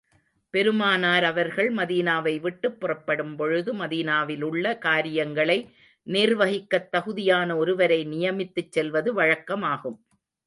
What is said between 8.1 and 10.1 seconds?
நியமித்துச் செல்வது வழக்கமாகும்.